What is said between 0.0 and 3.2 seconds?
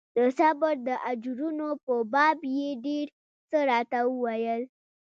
د صبر د اجرونو په باب يې ډېر